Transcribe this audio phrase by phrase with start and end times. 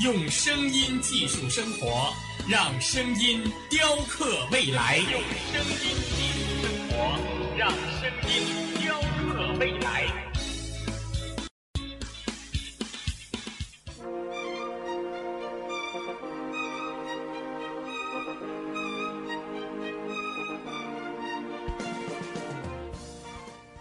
[0.00, 2.14] 用声音技术生活，
[2.48, 4.98] 让声音雕刻未来。
[4.98, 7.18] 用声音技术生活，
[7.58, 8.30] 让声音
[8.80, 10.06] 雕刻未来。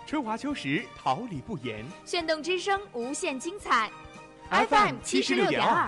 [0.08, 1.86] 春华秋实，桃李不言。
[2.06, 3.92] 炫动之声，无限精彩。
[4.50, 5.88] FM 七十六点二。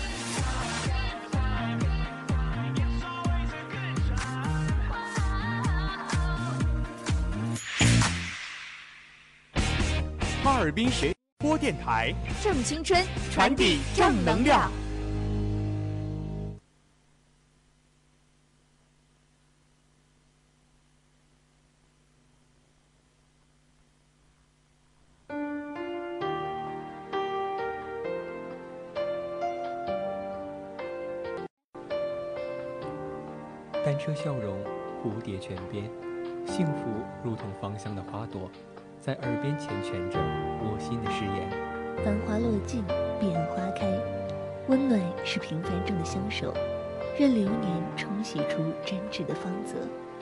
[10.61, 14.71] 哈尔滨学播电台，正青春，传递正能量。
[33.83, 34.63] 单车笑容，
[35.03, 35.83] 蝴蝶泉边，
[36.45, 36.83] 幸福
[37.23, 38.47] 如同芳香的花朵，
[39.01, 40.19] 在耳边缱绻着
[40.61, 41.49] 我心的誓言。
[42.05, 42.83] 繁花落尽，
[43.19, 43.87] 彼岸花开，
[44.67, 46.53] 温暖是平凡中的相守，
[47.17, 49.75] 任流年冲洗出真挚的芳泽。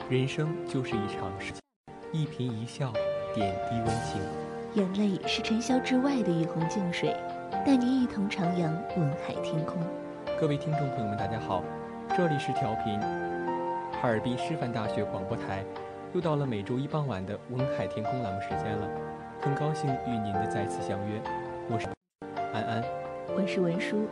[0.08, 1.52] 人生就是一场事，
[2.10, 2.90] 一颦一笑，
[3.34, 4.22] 点滴温情。
[4.72, 7.14] 眼泪是尘嚣之外的一泓净水，
[7.66, 9.76] 带您一同徜徉文海天空。
[10.40, 11.62] 各位听众朋友们，大家好，
[12.16, 15.62] 这里是调频哈尔滨师范大学广播台，
[16.12, 18.88] 又到了每周一傍晚的文海天空栏目时间了，
[19.40, 21.20] 很高兴与您的再次相约，
[21.68, 21.86] 我是
[22.52, 22.82] 安安，
[23.28, 24.08] 我是文叔，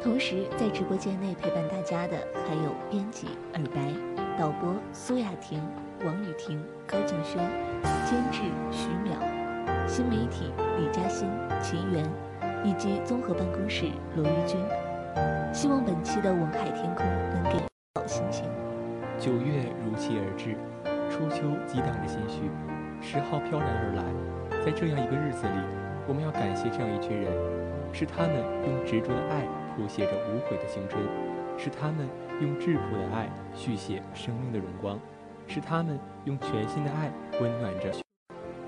[0.00, 2.16] 同时在直播间内陪伴大家的
[2.46, 3.80] 还有编辑二白、
[4.38, 5.60] 导播苏雅婷、
[6.04, 7.42] 王雨婷、高静轩，
[8.04, 9.18] 监制徐淼，
[9.88, 11.28] 新媒体李嘉欣、
[11.60, 12.08] 秦源，
[12.64, 14.56] 以及综合办公室罗玉军。
[15.52, 17.58] 希望本期的文海天空能给
[17.96, 18.44] 好心情。
[19.18, 20.54] 九月如期而至，
[21.20, 22.50] 初秋激荡着心绪，
[23.02, 24.64] 十号飘然而来。
[24.64, 25.60] 在这样一个日子里，
[26.08, 27.30] 我们要感谢这样一群人，
[27.92, 28.32] 是他们
[28.64, 29.44] 用执着的爱
[29.76, 30.98] 谱写着无悔的青春，
[31.58, 32.08] 是他们
[32.40, 34.98] 用质朴的爱续写生命的荣光，
[35.46, 37.92] 是他们用全新的爱温暖着。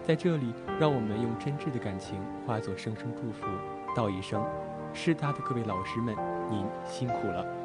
[0.03, 3.47] 在这里，让我们用真挚的感情化作声声祝福，
[3.97, 4.45] 道一声：
[4.93, 6.15] 师大的各位老师们，
[6.51, 7.62] 您辛苦了。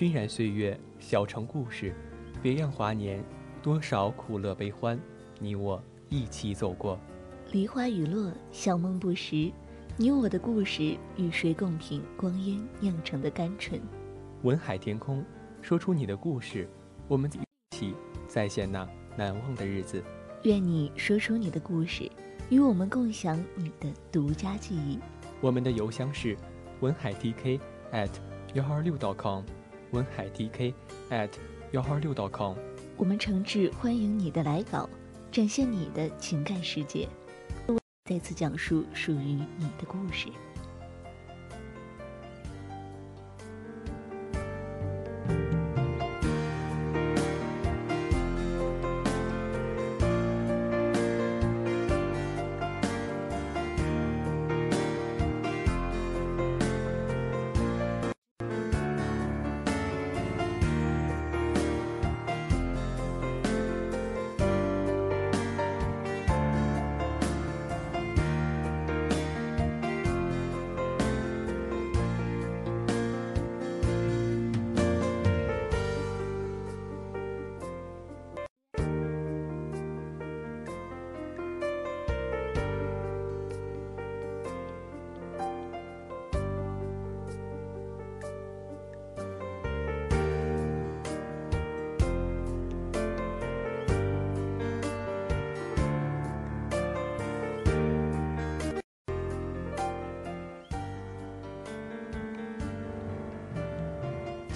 [0.00, 1.94] 熏染岁月，小城故事，
[2.40, 3.22] 别样华年，
[3.62, 4.98] 多少苦乐悲欢，
[5.38, 5.78] 你我
[6.08, 6.98] 一起走过。
[7.52, 9.52] 梨花雨落，小梦不识，
[9.98, 13.78] 你我的故事，与谁共品光阴酿成的甘醇？
[14.40, 15.22] 文海天空，
[15.60, 16.66] 说出你的故事，
[17.06, 17.94] 我们一起
[18.26, 18.88] 再现那
[19.18, 20.02] 难忘的日子。
[20.44, 22.10] 愿你说出你的故事，
[22.48, 24.98] 与我们共享你的独家记忆。
[25.42, 26.34] 我们的邮箱是
[26.80, 27.60] 文海 TK
[27.92, 28.08] at
[28.54, 29.44] 幺二六 .com。
[29.92, 30.72] 文海 Dk
[31.10, 31.30] at
[31.72, 32.56] 幺二六 .com，
[32.96, 34.88] 我们诚挚欢迎你的来稿，
[35.32, 37.08] 展现你的情感世界，
[38.04, 40.28] 再次讲述属于你的故事。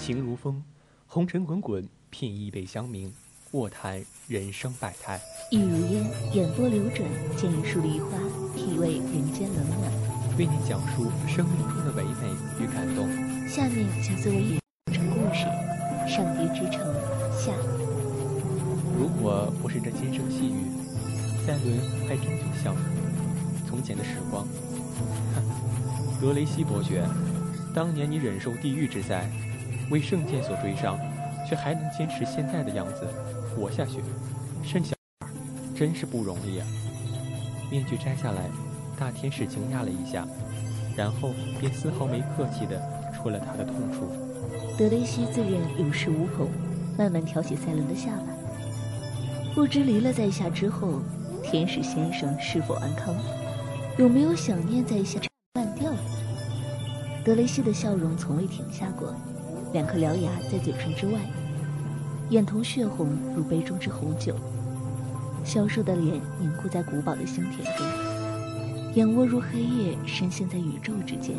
[0.05, 0.63] 情如风，
[1.07, 3.11] 红尘滚滚，品一杯香茗，
[3.53, 5.19] 卧谈人生百态。
[5.51, 8.09] 玉如烟，眼波流转，见一树梨花，
[8.55, 9.91] 体味人间冷暖。
[10.37, 12.29] 为您讲述生命中的唯美
[12.61, 13.09] 与感动。
[13.49, 14.59] 下面，请作为一
[14.93, 15.45] 成故事
[16.07, 16.85] 《上帝之城》
[17.43, 17.51] 下。
[18.95, 20.67] 如果不是这轻声细语，
[21.47, 22.75] 赛伦还真就像
[23.67, 24.47] 从前的时光。
[26.21, 27.03] 德雷西伯爵，
[27.73, 29.27] 当年你忍受地狱之灾，
[29.89, 30.97] 为圣剑所追上，
[31.47, 33.07] 却还能坚持现在的样子
[33.55, 34.01] 活下去，
[34.63, 34.95] 甚小
[35.75, 36.67] 真是不容易啊！
[37.69, 38.49] 面具摘下来，
[38.97, 40.27] 大天使惊讶了一下，
[40.95, 42.81] 然后便丝毫没客气地
[43.13, 44.07] 戳了他的痛处。
[44.77, 46.49] 德雷西自认有恃无恐，
[46.97, 48.33] 慢慢挑起赛伦的下巴。
[49.53, 51.01] 不知离了在下之后，
[51.43, 53.15] 天使先生是否安康？
[53.97, 55.19] 有没有想念在下
[55.53, 55.91] 烂掉？
[57.23, 59.15] 德雷西的笑容从未停下过，
[59.75, 61.19] 两颗獠牙在嘴唇之外，
[62.29, 64.33] 眼瞳血红如杯中之红酒，
[65.43, 67.85] 消瘦的脸凝固在古堡的香甜中，
[68.93, 71.35] 眼窝如黑夜深陷在宇宙之间。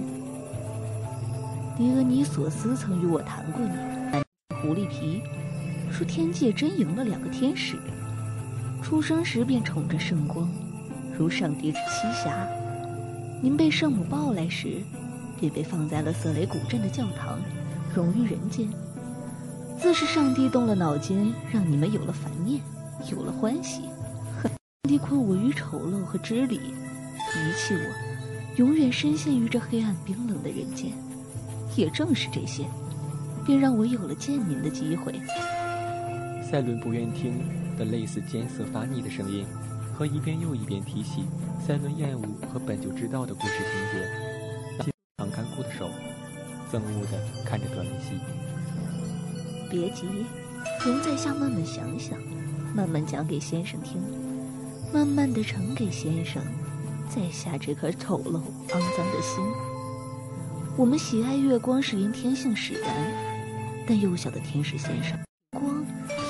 [1.78, 3.72] 狄俄尼索斯曾与我谈过你，
[4.60, 5.22] 狐狸皮，
[5.90, 7.78] 说天界真赢了两个天使。
[8.82, 10.46] 出生时便宠着圣光，
[11.16, 12.46] 如上帝之栖霞。
[13.40, 14.82] 您被圣母抱来时，
[15.40, 17.40] 便被放在了色雷古镇的教堂，
[17.96, 18.68] 融于人间。
[19.78, 22.60] 自是上帝动了脑筋，让你们有了烦念，
[23.10, 23.84] 有了欢喜。
[24.42, 24.52] 上
[24.82, 30.92] 帝困我于丑陋和支离，遗弃我，永远深陷于这黑暗冰冷的人间。
[31.74, 32.66] 也正是这些，
[33.46, 35.14] 便让我有了见您的机会。
[36.42, 37.40] 赛伦不愿听
[37.78, 39.46] 的类似艰涩发腻的声音，
[39.94, 41.24] 和一遍又一遍提起
[41.66, 42.22] 赛伦厌恶
[42.52, 45.88] 和本就知道的故事情节，心肠干枯的手，
[46.72, 48.18] 憎恶地看着德雷西。
[49.70, 50.06] 别急，
[50.84, 52.18] 容在下慢慢想想，
[52.74, 54.00] 慢慢讲给先生听，
[54.92, 56.42] 慢慢的呈给先生，
[57.08, 59.44] 在下这颗丑陋肮脏的心。
[60.76, 62.92] 我们喜爱月光是因天性使然，
[63.86, 65.18] 但幼小的天使先生，
[65.52, 65.84] 光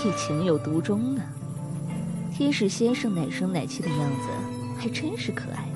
[0.05, 1.23] 也情有独钟呢。
[2.33, 4.29] 天使先生奶声奶气的样子，
[4.79, 5.69] 还真是可爱。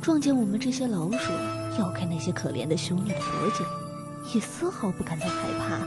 [0.00, 1.32] 撞见我们这些老鼠
[1.78, 3.66] 咬开那些可怜的修女的脖颈，
[4.34, 5.86] 也丝毫不感到害怕。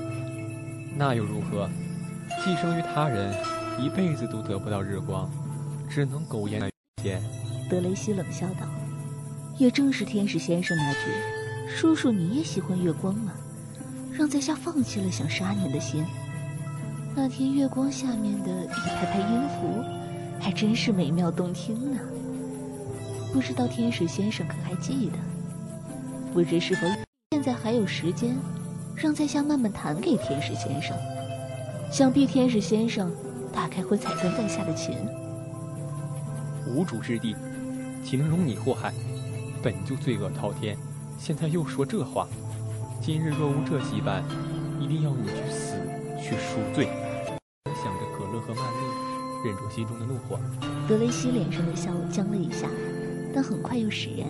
[0.96, 1.70] 那又如何？
[2.44, 3.34] 寄生于他人，
[3.80, 5.30] 一辈子都得不到日光，
[5.90, 6.70] 只能苟延残
[7.04, 7.22] 喘。
[7.70, 8.68] 德雷西冷笑道
[9.58, 11.00] ：“也正是天使先生那句
[11.70, 13.32] ‘叔叔，你也喜欢月光吗’，
[14.12, 16.06] 让在下放弃了想杀您的心。
[17.16, 19.84] 那天月光下面的一排排音符，
[20.40, 22.00] 还真是美妙动听呢。
[23.34, 25.18] 不知道天使先生可还记得？
[26.34, 26.88] 不知是否
[27.32, 28.38] 现在还有时间？”
[28.96, 30.98] 让在下慢慢弹给天使先生，
[31.92, 33.12] 想必天使先生
[33.54, 34.98] 大概会踩断在下的琴。
[36.66, 37.36] 无主之地，
[38.04, 38.92] 岂能容你祸害？
[39.62, 40.76] 本就罪恶滔天，
[41.20, 42.28] 现在又说这话。
[43.00, 44.24] 今日若无这羁绊，
[44.80, 45.76] 一定要你去死，
[46.20, 46.88] 去赎罪。
[47.66, 50.40] 想着可乐和曼丽，忍住心中的怒火。
[50.90, 52.68] 德雷西脸上的笑僵了一下，
[53.32, 54.28] 但很快又释然。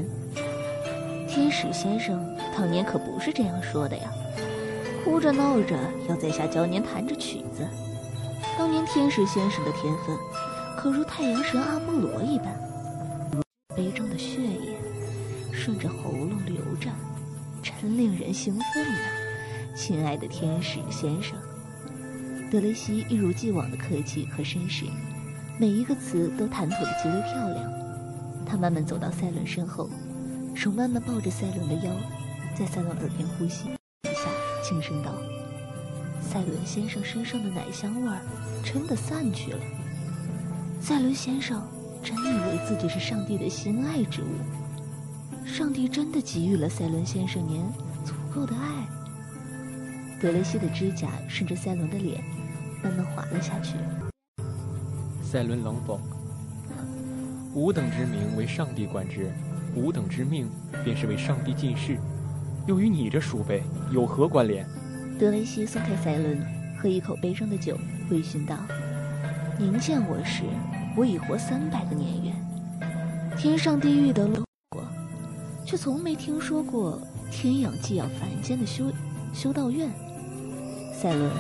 [1.38, 4.12] 天使先生当年可不是这样说的呀。
[5.06, 5.78] 哭着闹着
[6.10, 7.64] 要在下教您弹着曲子。
[8.58, 10.18] 当年天使先生的天分，
[10.76, 12.60] 可如太阳神阿波罗一般，
[13.32, 13.44] 如
[13.76, 14.80] 杯中的血液，
[15.54, 16.90] 顺着喉咙流着，
[17.62, 18.98] 真令人兴奋呐！
[19.76, 21.38] 亲爱的天使先生，
[22.52, 24.86] 德雷西一如既往的客气和绅士，
[25.60, 27.72] 每一个词都谈吐的极为漂亮。
[28.44, 29.88] 他慢慢走到赛伦身后，
[30.58, 31.94] 手慢慢抱着赛伦的腰，
[32.58, 34.28] 在赛伦耳边呼吸一下。
[34.64, 35.14] 轻声道
[36.20, 38.20] ：“赛伦先生身上的奶香味儿
[38.64, 39.60] 真的散去了。
[40.82, 41.62] 赛伦先生
[42.02, 45.46] 真以为自己是上帝的心爱之物？
[45.46, 47.64] 上帝真的给予了赛伦先生您
[48.04, 48.88] 足够的爱？”
[50.20, 52.24] 德雷西的指甲顺着赛伦的脸
[52.84, 53.76] 慢慢滑了下去。
[55.22, 56.00] 赛伦冷讽
[57.54, 59.32] ：“吾等之名为上帝管之，
[59.78, 60.50] 吾等之命
[60.84, 61.98] 便是为上帝尽事。”
[62.68, 64.68] 又与你这鼠辈有何关联？
[65.18, 66.46] 德雷西松开赛伦，
[66.78, 67.78] 喝一口杯中的酒，
[68.12, 68.58] 微醺道
[69.58, 70.44] ：“您见我时，
[70.98, 72.32] 我已活三百个年月，
[73.38, 74.84] 天上地狱的路过，
[75.66, 78.92] 却从没听说过天养寄养凡间的修
[79.34, 79.90] 修道院。
[80.94, 81.32] 赛伦，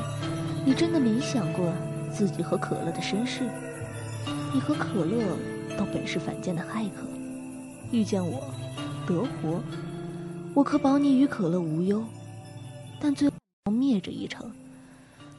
[0.65, 1.73] 你真的没想过
[2.09, 3.41] 自己和可乐的身世？
[4.53, 5.37] 你和可乐
[5.77, 7.05] 都本是凡间的骇客，
[7.91, 8.43] 遇见我，
[9.05, 9.61] 得活。”
[10.55, 12.03] 我可保你与可乐无忧，
[12.99, 13.35] 但最后
[13.71, 14.51] 灭这一城，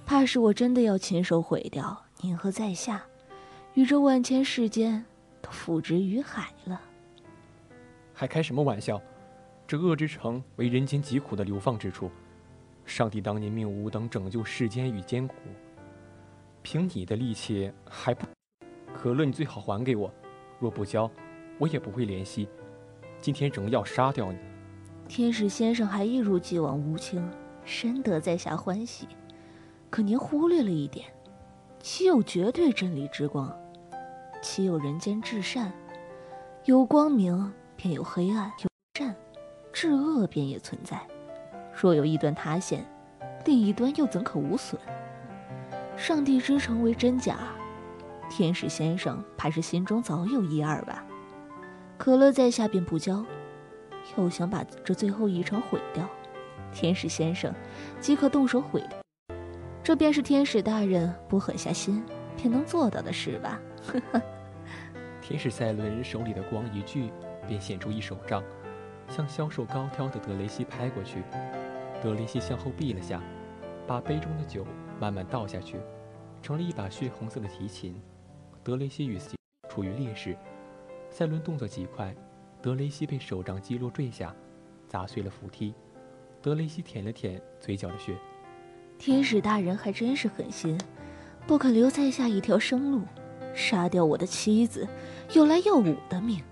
[0.06, 3.02] 怕是我真的要亲手毁掉您和在下，
[3.74, 5.04] 与这万千世间
[5.42, 6.80] 都付之于海了。
[8.14, 9.00] 还开什么玩笑？
[9.66, 12.08] 这恶之城为人间疾苦的流放之处，
[12.86, 15.34] 上帝当年命吾等拯救世间与艰苦，
[16.62, 18.24] 凭你的力气还不？
[18.94, 20.08] 可乐，你最好还给我，
[20.60, 21.10] 若不交，
[21.58, 22.48] 我也不会怜惜。
[23.20, 24.38] 今天仍要杀掉你。
[25.08, 27.28] 天使先生还一如既往无情，
[27.64, 29.08] 深得在下欢喜。
[29.90, 31.06] 可您忽略了一点，
[31.80, 33.54] 岂有绝对真理之光？
[34.42, 35.72] 岂有人间至善？
[36.64, 39.16] 有光明便有黑暗，有善，
[39.72, 41.00] 至恶便也存在。
[41.74, 42.84] 若有一端塌陷，
[43.46, 44.78] 另一端又怎可无损？
[45.96, 47.38] 上帝之城为真假？
[48.28, 51.02] 天使先生怕是心中早有一二吧？
[51.98, 53.22] 可乐在下便不交。
[54.16, 56.08] 又想把这最后一城毁掉，
[56.72, 57.52] 天使先生
[58.00, 59.36] 即可动手毁掉，
[59.82, 62.02] 这便是天使大人不狠下心
[62.34, 63.60] 便能做到的事吧？
[63.86, 64.22] 呵呵。
[65.20, 67.10] 天使赛伦手里的光一聚，
[67.46, 68.42] 便显出一手杖，
[69.10, 71.22] 向消瘦高挑的德雷西拍过去。
[72.00, 73.20] 德雷西向后避了下，
[73.86, 74.64] 把杯中的酒
[74.98, 75.76] 慢慢倒下去，
[76.40, 78.00] 成了一把血红色的提琴。
[78.64, 79.36] 德雷西与自己
[79.68, 80.34] 处于劣势，
[81.10, 82.14] 赛伦动作极快。
[82.60, 84.34] 德雷西被手杖击落，坠下，
[84.88, 85.72] 砸碎了扶梯。
[86.42, 88.16] 德雷西舔了舔嘴角的血。
[88.98, 90.76] 天使大人还真是狠心，
[91.46, 93.02] 不肯留在下一条生路，
[93.54, 94.88] 杀掉我的妻子，
[95.34, 96.42] 又来要我的命。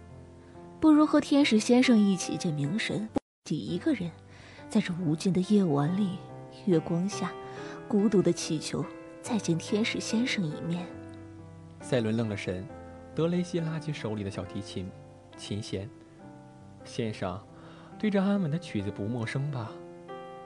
[0.79, 3.09] 不如和天使先生一起见冥神，
[3.45, 4.09] 自己一个人，
[4.69, 6.19] 在这无尽的夜晚里，
[6.67, 7.33] 月光下，
[7.89, 8.85] 孤独的祈求
[9.21, 10.87] 再见天使先生一面。
[11.81, 12.65] 赛伦愣了神，
[13.17, 14.91] 德雷西拉起手里的小提琴。
[15.39, 15.89] 琴弦，
[16.85, 17.41] 先生，
[17.99, 19.71] 对这安稳的曲子不陌生吧？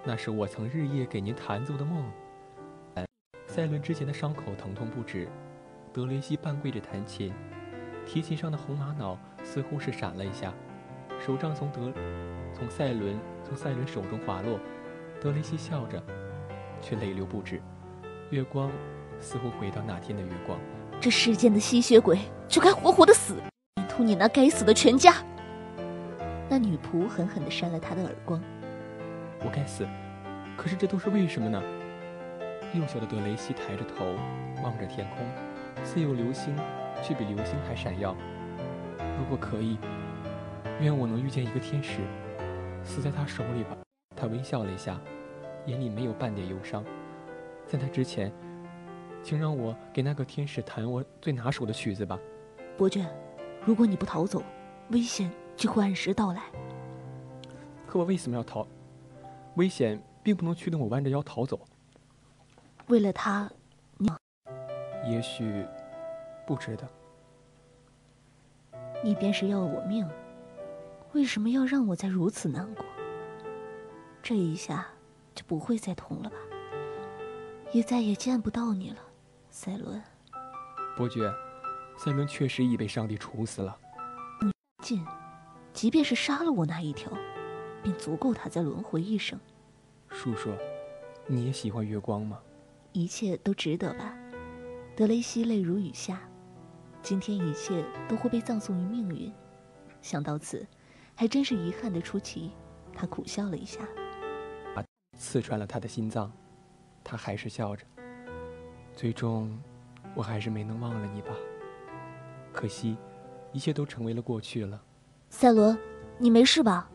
[0.05, 2.05] 那是我曾日夜给您弹奏的梦。
[3.49, 5.27] 赛伦之前的伤口疼痛不止，
[5.93, 7.33] 德雷西半跪着弹琴，
[8.07, 10.55] 提琴上的红玛瑙似乎是闪了一下，
[11.19, 11.93] 手杖从德
[12.55, 14.61] 从赛伦从赛伦手中滑落，
[15.21, 16.01] 德雷西笑着，
[16.81, 17.61] 却泪流不止。
[18.31, 18.71] 月光
[19.19, 20.57] 似乎回到那天的月光。
[21.01, 23.37] 这世间的吸血鬼就该活活的死。
[24.03, 25.13] 你那该死的全家！
[26.49, 28.41] 那女仆狠狠地扇了他的耳光。
[29.41, 29.87] 我该死，
[30.57, 31.63] 可是这都是为什么呢？
[32.73, 34.07] 幼小的德雷西抬着头
[34.63, 36.57] 望着天空，似有流星，
[37.03, 38.17] 却比流星还闪耀。
[39.19, 39.77] 如果可以，
[40.81, 41.99] 愿我能遇见一个天使，
[42.83, 43.77] 死在他手里吧。
[44.17, 44.99] 他微笑了一下，
[45.67, 46.83] 眼里没有半点忧伤。
[47.67, 48.33] 在他之前，
[49.23, 52.19] 请让我给那个天使弹我最拿手的曲子吧，
[52.77, 53.07] 伯爵。
[53.65, 54.43] 如果你不逃走，
[54.91, 56.43] 危险就会按时到来。
[57.87, 58.67] 可我为什么要逃？
[59.57, 61.61] 危险并不能驱动我弯着腰逃走。
[62.87, 63.51] 为了他，
[63.99, 64.11] 你
[65.07, 65.65] 也许
[66.47, 66.89] 不值得。
[69.05, 70.09] 你便是要我命，
[71.13, 72.85] 为什么要让我再如此难过？
[74.23, 74.87] 这一下
[75.35, 76.37] 就不会再痛了吧？
[77.73, 78.99] 也再也见不到你了，
[79.51, 80.03] 赛伦。
[80.97, 81.33] 伯爵。
[81.99, 83.77] 赛伦确实已被上帝处死了。
[84.83, 85.05] 尽，
[85.75, 87.13] 即便是杀了我那一条，
[87.83, 89.39] 便足够他再轮回一生。
[90.09, 90.51] 叔叔，
[91.27, 92.41] 你也喜欢月光吗？
[92.93, 94.17] 一切都值得吧。
[94.97, 96.21] 德雷西泪如雨下。
[97.03, 99.31] 今天一切都会被葬送于命运。
[100.01, 100.67] 想到此，
[101.15, 102.53] 还真是遗憾的出奇。
[102.95, 103.81] 他苦笑了一下，
[105.19, 106.33] 刺穿了他的心脏。
[107.05, 107.85] 他还是笑着。
[109.01, 109.51] 最终，
[110.15, 111.31] 我还是没能忘了你吧。
[112.53, 112.99] 可惜，
[113.51, 114.79] 一切都成为了过去了。
[115.31, 115.75] 赛伦，
[116.19, 116.87] 你没事吧？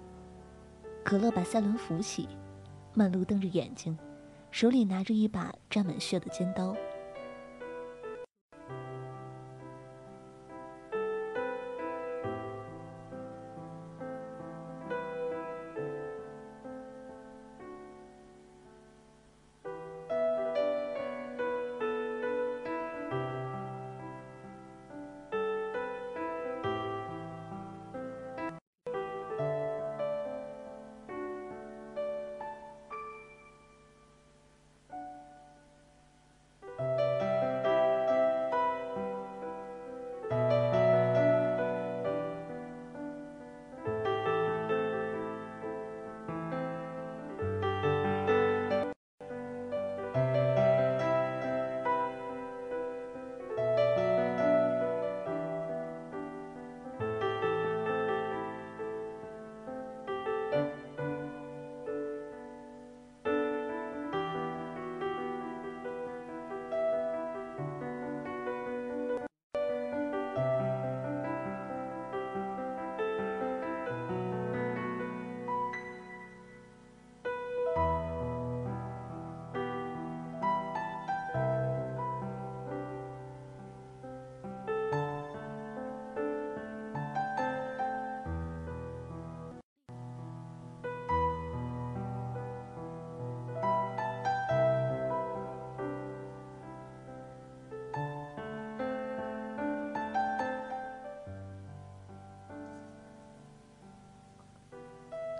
[1.03, 2.29] 可乐把赛伦扶起，
[2.93, 3.97] 曼露瞪着眼睛，
[4.51, 6.77] 手里拿着一把沾满血的尖刀。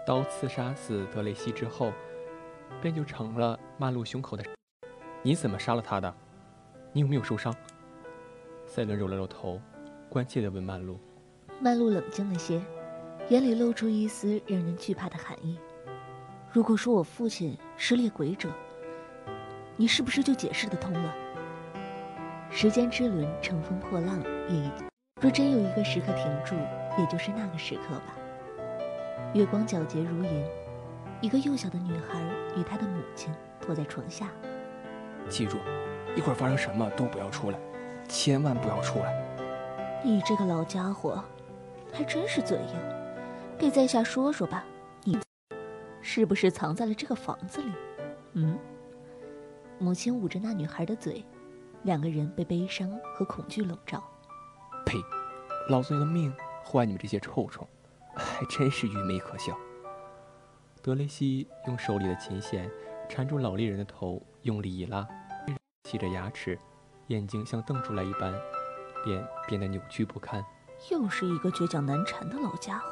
[0.06, 1.92] 刀刺杀死德雷西之后，
[2.80, 4.44] 便就成了曼露胸口的。
[5.24, 6.16] 你怎么杀了他的？
[6.92, 7.52] 你有没有受伤？
[8.68, 9.60] 赛伦揉了揉头，
[10.08, 11.00] 关切地问曼露。
[11.60, 12.62] 曼露冷静了些，
[13.30, 15.58] 眼里露出一丝让人惧怕的寒意。
[16.52, 18.52] 如果说我父亲是猎鬼者，
[19.76, 21.16] 你是不是就解释得通了？
[22.52, 24.72] 时间之轮乘风破浪，也。
[25.20, 26.56] 若真有一个时刻停住，
[27.00, 28.16] 也就是那个时刻吧。
[29.36, 30.46] 月光皎洁如银，
[31.20, 32.22] 一个幼小的女孩
[32.56, 34.30] 与她的母亲坐在床下。
[35.28, 35.58] 记住，
[36.16, 37.60] 一会儿发生什么都不要出来，
[38.08, 40.02] 千万不要出来。
[40.06, 41.22] 你这个老家伙，
[41.92, 42.76] 还真是嘴硬。
[43.58, 44.64] 给在下说说吧，
[45.04, 45.20] 你
[46.02, 47.74] 是不是藏在了这个房子里？
[48.36, 48.58] 嗯。
[49.80, 51.22] 母亲捂着那女孩的嘴。
[51.84, 54.02] 两个人被悲伤和恐惧笼罩。
[54.88, 54.98] 呸！
[55.70, 56.34] 老子用的命
[56.64, 57.68] 换你们这些臭虫，
[58.16, 59.58] 还真是愚昧可笑。
[60.82, 62.70] 德雷西用手里的琴弦
[63.10, 65.08] 缠住老猎人的头，用力一拉，
[65.84, 66.58] 气着牙齿，
[67.08, 68.34] 眼睛像瞪出来一般，
[69.06, 70.44] 脸变得扭曲不堪。
[70.92, 72.90] 又是一个倔强难缠的老家伙。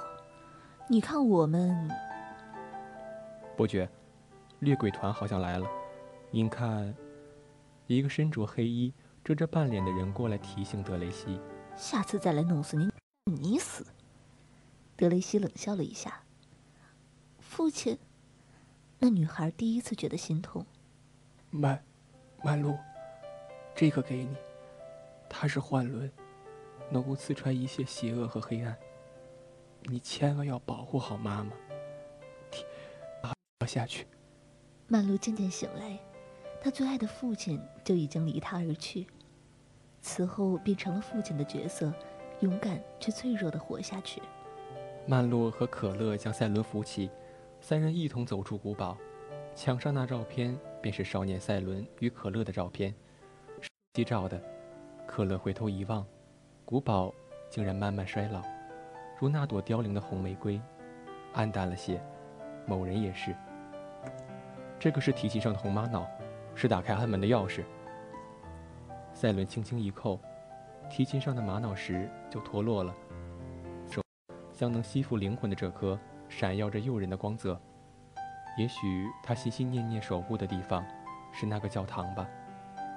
[0.87, 1.89] 你看我们，
[3.55, 3.89] 伯爵，
[4.59, 5.67] 猎鬼团好像来了。
[6.31, 6.93] 您看。
[7.85, 8.93] 一个身着黑衣、
[9.25, 11.37] 遮着半脸的人过来提醒德雷西
[11.75, 12.89] ：“下次再来弄死您，
[13.25, 13.85] 你死。”
[15.03, 16.23] 德雷西冷笑了一下。
[17.37, 17.99] 父亲，
[18.99, 20.65] 那女孩第一次觉得心痛。
[21.49, 21.83] 曼，
[22.41, 22.77] 曼露，
[23.75, 24.33] 这个给你，
[25.27, 26.09] 它是幻轮，
[26.89, 28.77] 能够刺穿一切邪恶和黑暗。
[29.81, 31.51] 你千万要保护好妈妈。
[32.49, 32.65] 听，
[33.67, 34.07] 下去。
[34.87, 35.99] 曼露渐渐醒来。
[36.61, 39.05] 她最爱的父亲就已经离她而去，
[40.01, 41.93] 此后变成了父亲的角色，
[42.39, 44.21] 勇敢却脆弱的活下去。
[45.05, 47.09] 曼洛和可乐将赛伦扶起，
[47.59, 48.97] 三人一同走出古堡。
[49.55, 52.93] 墙上那照片便是少年赛伦与可乐的照片，
[53.93, 54.41] 机照的。
[55.05, 56.05] 可乐回头一望，
[56.65, 57.13] 古堡
[57.49, 58.41] 竟然慢慢衰老，
[59.19, 60.59] 如那朵凋零的红玫瑰，
[61.33, 62.01] 暗淡了些。
[62.65, 63.35] 某人也是。
[64.79, 66.07] 这个是提琴上的红玛瑙。
[66.55, 67.63] 是打开暗门的钥匙。
[69.11, 70.19] 赛伦轻轻一扣，
[70.87, 72.95] 提琴上的玛瑙石就脱落了，
[74.63, 75.99] 像能吸附灵魂的这颗，
[76.29, 77.59] 闪耀着诱人的光泽。
[78.57, 80.85] 也许他心心念念守护的地方，
[81.33, 82.25] 是那个教堂吧？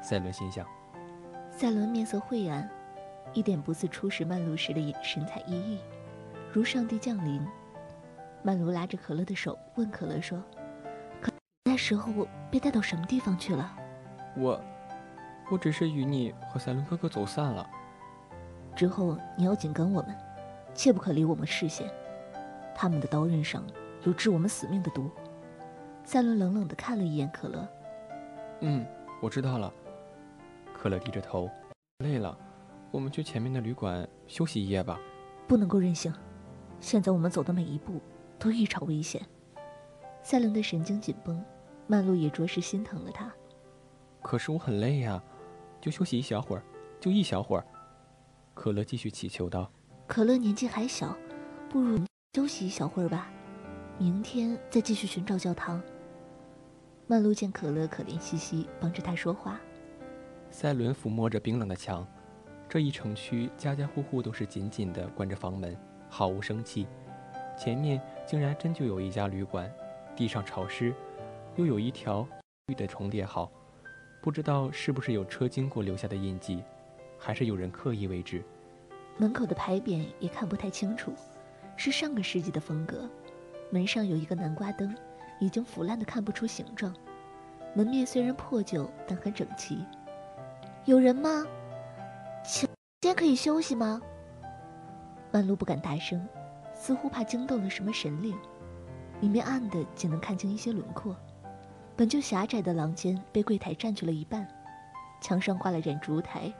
[0.00, 0.64] 赛伦心想。
[1.50, 2.70] 赛伦面色晦暗，
[3.32, 5.78] 一点不似初识曼露时的神采奕奕，
[6.52, 7.44] 如上帝降临。
[8.44, 10.40] 曼卢拉着可乐的手，问可乐说。
[11.20, 11.32] 可
[11.64, 13.76] 那时候我被带到什么地方去了？
[14.36, 14.62] 我，
[15.50, 17.68] 我只是与你和赛伦哥哥走散了。
[18.76, 20.14] 之后你要紧跟我们，
[20.76, 21.90] 切不可离我们视线。
[22.74, 23.64] 他们的刀刃上
[24.04, 25.10] 有致我们死命的毒。
[26.04, 27.68] 赛伦冷冷的看了一眼可乐。
[28.60, 28.86] 嗯，
[29.20, 29.72] 我知道了。
[30.72, 31.50] 可乐低着头，
[31.98, 32.38] 累了，
[32.90, 35.00] 我们去前面的旅馆休息一夜吧。
[35.48, 36.12] 不能够任性，
[36.78, 38.00] 现在我们走的每一步
[38.38, 39.20] 都异常危险。
[40.22, 41.42] 赛伦的神经紧绷。
[41.88, 43.32] 曼露也着实心疼了他。
[44.20, 45.22] 可是我很累呀，
[45.80, 46.62] 就休息一小会儿，
[46.98, 47.64] 就一小会儿。
[48.52, 49.70] 可乐继续祈求道
[50.06, 51.16] ：“可乐年纪还小，
[51.68, 51.98] 不如
[52.34, 53.28] 休息一小会儿吧，
[53.98, 55.82] 明天再继续寻找教堂。”
[57.08, 59.60] 曼露见可乐可怜兮兮，帮着他说话。
[60.50, 62.06] 赛伦抚摸着冰冷的墙，
[62.68, 65.76] 这一城区家家户户都是紧紧地关着房门，
[66.08, 66.86] 毫无生气。
[67.58, 69.70] 前面竟然真就有一家旅馆，
[70.14, 70.94] 地上潮湿。
[71.56, 72.26] 又有一条
[72.66, 73.50] 绿的重叠好，
[74.22, 76.62] 不知道是不是有车经过留下的印记，
[77.18, 78.42] 还是有人刻意为之。
[79.18, 81.12] 门口的牌匾也看不太清楚，
[81.76, 83.08] 是上个世纪的风格。
[83.70, 84.94] 门上有一个南瓜灯，
[85.40, 86.94] 已经腐烂的看不出形状。
[87.74, 89.84] 门面虽然破旧，但很整齐。
[90.84, 91.44] 有人吗？
[92.44, 92.68] 请，
[93.00, 94.00] 今天可以休息吗？
[95.32, 96.26] 曼璐不敢大声，
[96.74, 98.36] 似乎怕惊动了什么神灵。
[99.20, 101.16] 里面暗的仅能看清一些轮廓。
[101.96, 104.46] 本就狭窄的廊间被柜台占据了一半，
[105.20, 106.52] 墙上挂了盏烛台，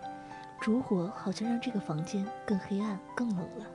[0.60, 3.66] 烛火好像让这个房间更黑暗、更冷了。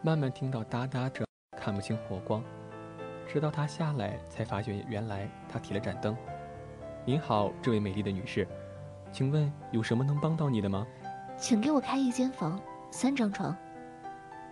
[0.00, 1.24] 慢慢听到哒哒着，
[1.56, 2.42] 看不清火光，
[3.26, 6.16] 直到他下来才发觉原来他提了盏灯。
[7.04, 8.46] 您好，这位美丽的女士，
[9.10, 10.86] 请问有什么能帮到你的吗？
[11.36, 13.56] 请给我开一间房，三张床。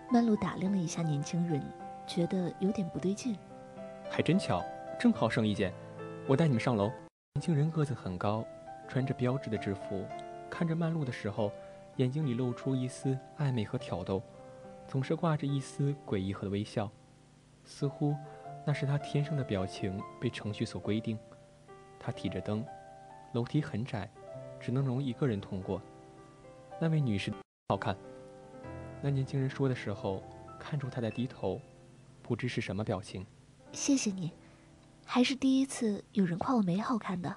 [0.09, 1.61] 曼露打量了一下年轻人，
[2.05, 3.37] 觉得有点不对劲。
[4.09, 4.61] 还真巧。
[4.99, 5.73] 正好剩一间，
[6.27, 6.91] 我带你们上楼。
[7.33, 8.45] 年轻人个子很高，
[8.87, 10.05] 穿着标志的制服，
[10.51, 11.51] 看着曼璐的时候，
[11.95, 14.21] 眼睛里露出一丝暧昧和挑逗，
[14.87, 16.91] 总是挂着一丝诡异和微笑。
[17.63, 18.15] 似乎
[18.67, 21.17] 那是他天生的表情被程序所规定。
[21.97, 22.65] 他提着灯，
[23.33, 24.09] 楼梯很窄，
[24.59, 25.81] 只能容一个人通过。
[26.79, 27.31] 那位女士
[27.69, 27.95] 好看。
[29.01, 30.21] 那年轻人说的时候，
[30.59, 31.61] 看出他在低头，
[32.21, 33.25] 不知是什么表情。
[33.71, 34.31] 谢谢你，
[35.05, 37.35] 还是第一次有人夸我美好看的。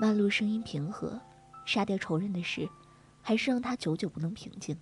[0.00, 1.20] 曼璐声音平和，
[1.64, 2.68] 杀掉仇人的事，
[3.22, 4.76] 还是让他久久不能平静。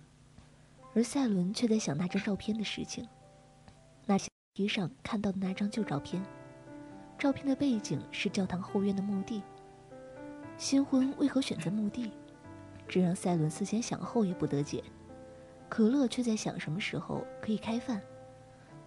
[0.93, 3.07] 而赛伦却在想那张照片的事情，
[4.05, 6.23] 那些地上看到的那张旧照片。
[7.17, 9.41] 照片的背景是教堂后院的墓地。
[10.57, 12.11] 新婚为何选择墓地？
[12.87, 14.83] 这让赛伦思前想后也不得解。
[15.69, 17.99] 可乐却在想什么时候可以开饭，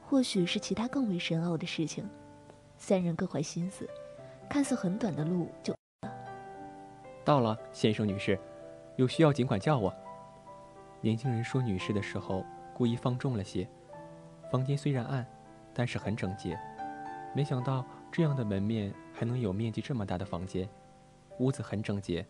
[0.03, 2.09] 或许是其他更为深奥的事情。
[2.79, 3.89] 三人各怀心思，
[4.49, 5.76] 看似很短的路就
[7.27, 7.59] 到了。
[7.73, 8.39] 先生、女士，
[8.97, 9.95] 有需要尽管叫我。
[11.03, 13.69] 年轻人说“女士”的时候故意放重了些。
[14.51, 15.27] 房间虽然暗，
[15.75, 16.59] 但是很整洁。
[17.35, 17.85] 没想到。
[18.13, 20.67] 这样的门面还能有面积这么大的房间，
[21.39, 22.25] 屋子很整洁，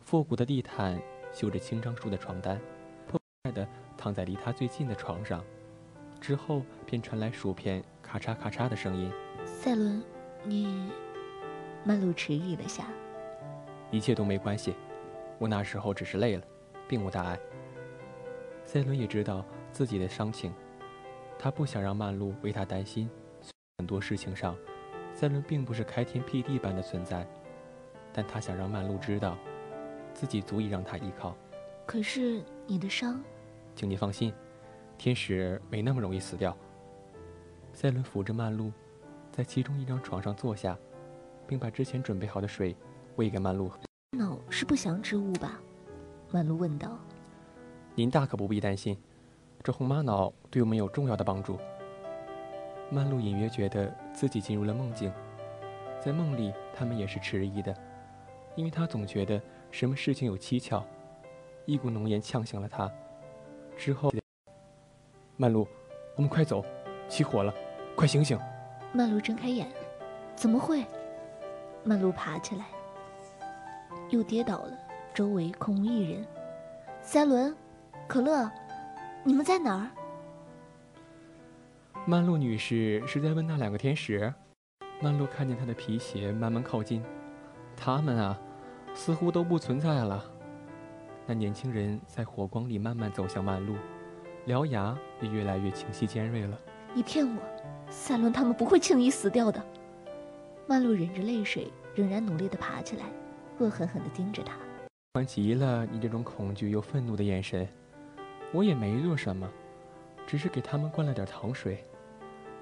[0.00, 1.00] 复古的地毯，
[1.32, 2.60] 绣着青樟树的床单，
[3.08, 3.66] 破败的
[3.96, 5.42] 躺在离他最近的床上，
[6.20, 9.10] 之后便传来薯片咔嚓咔嚓的声音。
[9.46, 10.02] 赛伦，
[10.42, 10.90] 你，
[11.84, 12.84] 曼露迟疑了下。
[13.94, 14.74] 一切都没关系，
[15.38, 16.42] 我那时候只是累了，
[16.88, 17.38] 并无大碍。
[18.64, 20.52] 赛伦也知道自己的伤情，
[21.38, 23.08] 他不想让曼露为他担心，
[23.78, 24.56] 很多事情上。
[25.14, 27.24] 赛伦并不是开天辟地般的存在，
[28.12, 29.38] 但他想让曼露知道，
[30.12, 31.36] 自己足以让他依靠。
[31.86, 33.22] 可是你的伤，
[33.76, 34.34] 请你放心，
[34.98, 36.56] 天使没那么容易死掉。
[37.72, 38.72] 赛伦扶着曼露，
[39.30, 40.76] 在其中一张床上坐下，
[41.46, 42.74] 并把之前准备好的水
[43.16, 43.70] 喂给曼璐。
[44.18, 45.60] 脑是不祥之物吧？
[46.30, 46.98] 曼璐问道。
[47.94, 48.96] 您大可不必担心，
[49.62, 51.58] 这红玛瑙对我们有重要的帮助。
[52.90, 55.12] 曼璐隐约觉得自己进入了梦境，
[56.00, 57.74] 在梦里，他们也是迟疑的，
[58.56, 60.84] 因为他总觉得什么事情有蹊跷。
[61.66, 62.92] 一股浓烟呛醒了他，
[63.76, 64.12] 之后，
[65.36, 65.66] 曼璐，
[66.14, 66.64] 我们快走，
[67.08, 67.54] 起火了，
[67.96, 68.38] 快醒醒！
[68.92, 69.66] 曼璐睁开眼，
[70.36, 70.84] 怎么会？
[71.84, 72.66] 曼璐爬起来，
[74.10, 74.78] 又跌倒了，
[75.12, 76.24] 周围空无一人。
[77.00, 77.54] 三轮，
[78.06, 78.50] 可乐，
[79.22, 79.90] 你们在哪儿？
[82.06, 84.32] 曼露女士是在问那两个天使。
[85.00, 87.02] 曼露看见他的皮鞋慢慢靠近，
[87.76, 88.38] 他们啊，
[88.94, 90.24] 似乎都不存在了。
[91.26, 93.74] 那年轻人在火光里慢慢走向曼露，
[94.46, 96.58] 獠牙也越来越清晰尖锐了。
[96.94, 97.42] 你骗我，
[97.90, 99.62] 赛伦他们不会轻易死掉的。
[100.66, 103.04] 曼露忍着泪水，仍然努力地爬起来，
[103.58, 104.54] 恶狠狠地盯着他。
[104.54, 104.58] 喜
[105.14, 107.66] 欢极了你这种恐惧又愤怒的眼神。
[108.52, 109.48] 我也没做什么，
[110.26, 111.84] 只是给他们灌了点糖水。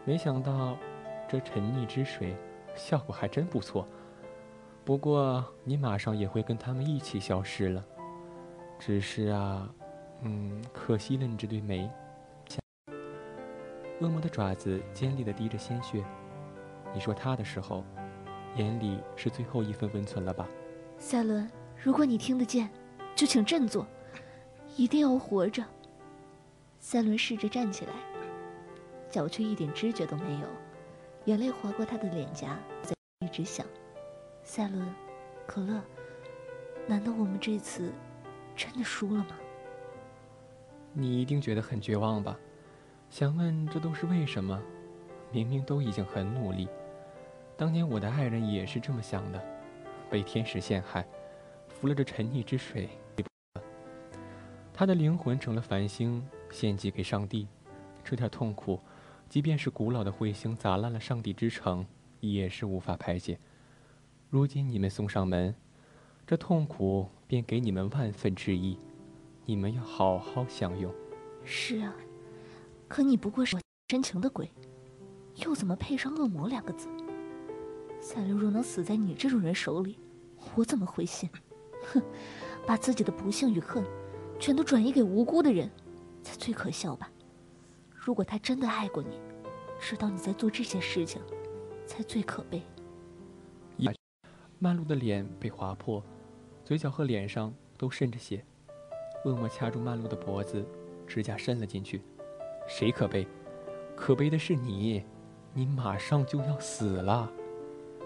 [0.05, 0.77] 没想到，
[1.29, 2.35] 这沉溺之水
[2.75, 3.87] 效果还真不错。
[4.85, 7.85] 不过你马上也会跟他们一起消失了。
[8.79, 9.69] 只是啊，
[10.23, 11.89] 嗯，可惜了你这对眉。
[14.01, 16.05] 恶魔的爪子尖利的滴着鲜血。
[16.93, 17.85] 你说他的时候，
[18.57, 20.49] 眼里是最后一份温存了吧？
[21.03, 21.51] 赛伦，
[21.83, 22.71] 如果你听得见，
[23.17, 23.85] 就请振作，
[24.77, 25.65] 一定要活着。
[26.79, 27.93] 赛伦试着站起来。
[29.11, 30.47] 脚却一点知觉都没有，
[31.25, 33.67] 眼泪划过他的脸颊，在一直想：
[34.45, 34.95] 赛伦，
[35.45, 35.83] 可乐，
[36.87, 37.93] 难道我们这次
[38.55, 39.37] 真的输了吗？
[40.93, 42.39] 你一定觉得很绝望吧？
[43.11, 44.63] 想问这都是为什么？
[45.33, 46.69] 明明都已经很努力，
[47.57, 49.43] 当年我的爱人也是这么想的，
[50.13, 51.09] 被天使陷害，
[51.71, 52.87] 服了这沉溺之水，
[54.75, 57.49] 他的灵魂成了繁星，献祭给上帝，
[58.05, 58.79] 这点痛苦。
[59.31, 61.87] 即便是古老的彗星砸烂了上帝之城，
[62.21, 63.39] 也是无法排解。
[64.29, 65.55] 如今你们送上门，
[66.27, 68.79] 这痛苦便给你们万分之一，
[69.47, 70.93] 你们要好好享用。
[71.43, 71.95] 是啊，
[72.87, 74.51] 可你不过是我深情的鬼，
[75.37, 76.87] 又怎么配上恶魔两个字？
[78.03, 79.97] 赛流若能死在你这种人手里，
[80.57, 81.31] 我怎么会信？
[81.93, 82.03] 哼，
[82.67, 83.85] 把自己的不幸与恨，
[84.41, 85.71] 全都转移给无辜的人，
[86.21, 87.09] 才最可笑吧。
[87.93, 89.21] 如果他真的爱过你，
[89.81, 91.23] 知道你在做这些事情，
[91.87, 92.61] 才最可悲。
[94.59, 96.01] 曼璐的脸被划破，
[96.65, 98.45] 嘴角和脸上都渗着血。
[99.25, 100.65] 恶魔掐住曼璐的脖子，
[101.07, 102.03] 指甲伸了进去。
[102.69, 103.27] 谁可悲？
[103.97, 105.05] 可悲的是你，
[105.53, 107.29] 你马上就要死了。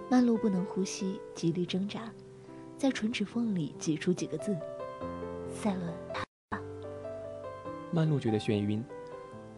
[0.09, 2.03] 曼璐不能呼吸，极力挣扎，
[2.79, 4.57] 在唇齿缝里挤出几个字
[5.51, 6.61] ：“赛伦，他。”
[7.91, 8.85] 曼璐觉得眩晕。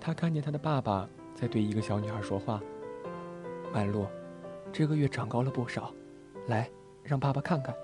[0.00, 2.62] 她看见她的爸爸在对一个小女孩说话。
[3.74, 4.06] 曼璐，
[4.72, 5.92] 这个月长高了不少，
[6.46, 6.70] 来，
[7.02, 7.74] 让爸爸看看。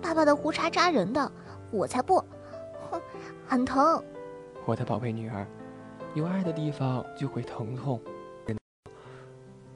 [0.00, 1.32] 爸爸的胡茬扎人的，
[1.72, 2.22] 我才不！
[2.88, 3.02] 哼，
[3.44, 4.00] 很疼。
[4.64, 5.44] 我的宝贝女儿，
[6.14, 8.00] 有爱的地方就会疼痛。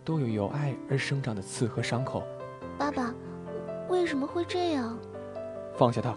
[0.01, 2.23] 人都有由爱而生长的刺和伤口。
[2.79, 3.15] 爸爸，
[3.89, 4.99] 为什么会这样？
[5.77, 6.17] 放下他。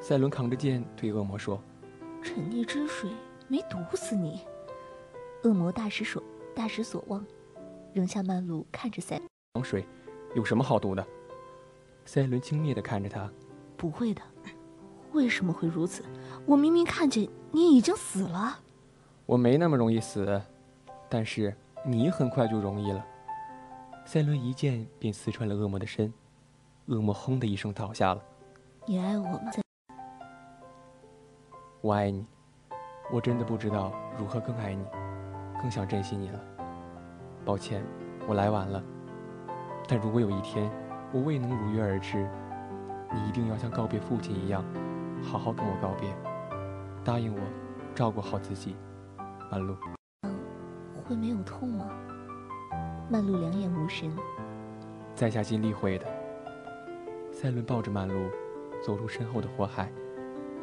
[0.00, 1.62] 赛伦扛着剑对恶魔说
[2.22, 3.10] ：“沉溺之水
[3.48, 4.40] 没毒死你。”
[5.44, 6.22] 恶魔大失所
[6.54, 7.24] 大失所望，
[7.92, 9.20] 扔下曼露看着赛。
[9.62, 9.86] 水
[10.34, 11.06] 有什么好毒的？
[12.04, 13.30] 赛伦轻蔑地看着他
[13.76, 14.22] ：“不会的，
[15.12, 16.02] 为什么会如此？
[16.44, 18.58] 我明明看见你已经死了。”
[19.26, 20.40] 我没那么容易死，
[21.08, 23.04] 但是你很快就容易了。
[24.04, 26.12] 赛伦一剑便刺穿了恶魔的身，
[26.86, 28.22] 恶魔轰的一声倒下了。
[28.86, 29.50] 你爱我吗？
[31.80, 32.26] 我爱你，
[33.10, 34.84] 我真的不知道如何更爱你，
[35.60, 36.40] 更想珍惜你了。
[37.44, 37.82] 抱歉，
[38.28, 38.82] 我来晚了。
[39.88, 40.70] 但如果有一天
[41.12, 42.28] 我未能如约而至，
[43.12, 44.62] 你一定要像告别父亲一样，
[45.22, 46.14] 好好跟我告别，
[47.02, 47.40] 答应我，
[47.94, 48.76] 照顾好自己。
[49.50, 49.74] 曼璐，
[51.10, 51.90] 会没有痛吗？
[53.10, 54.08] 曼露两眼无神。
[55.12, 56.06] 在下尽力会的。
[57.32, 58.30] 赛伦抱着曼露，
[58.80, 59.90] 走入身后的火海。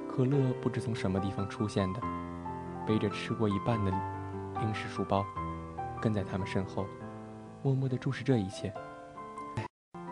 [0.09, 1.99] 可乐不知从什么地方出现的，
[2.87, 3.91] 背着吃过一半的
[4.61, 5.25] 零食书包，
[6.01, 6.85] 跟在他们身后，
[7.61, 8.73] 默默地注视这一切。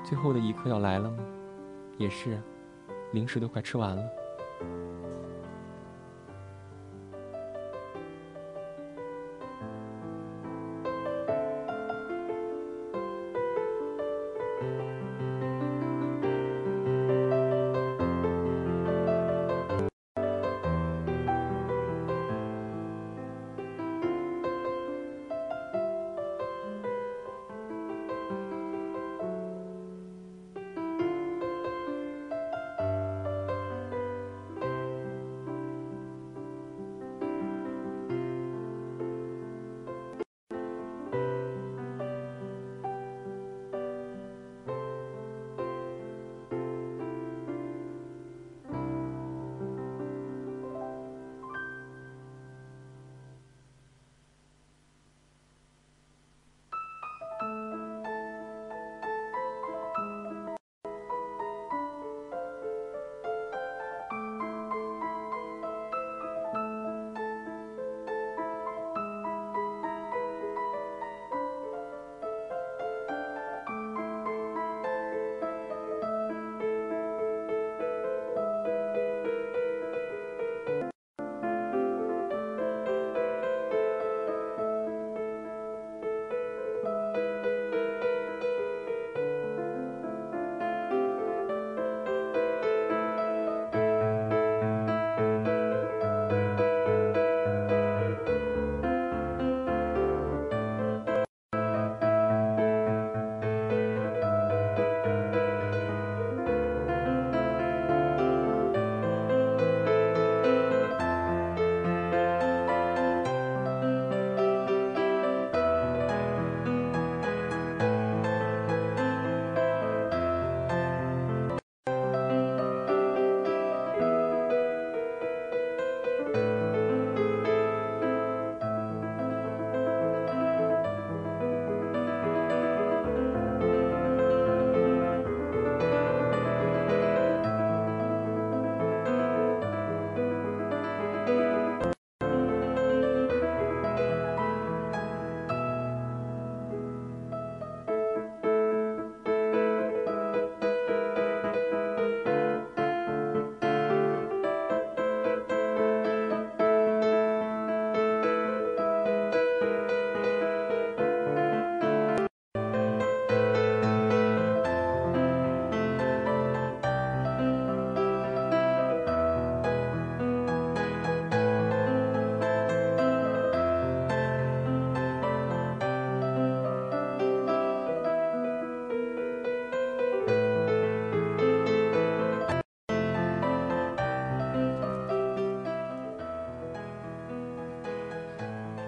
[0.03, 1.17] 最后的一刻要来了吗？
[1.97, 2.37] 也是，
[3.13, 4.03] 零食都快吃完了。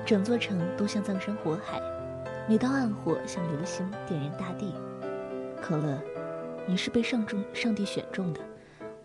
[0.08, 1.82] 整座城都像葬身火海，
[2.48, 4.74] 每道暗火像流星点燃大地。
[5.62, 6.02] 可乐，
[6.65, 8.39] 你是被上中上帝选中的，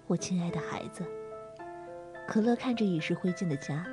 [0.07, 1.05] 我亲爱的孩子。
[2.29, 3.85] 可乐看着已是灰烬的家，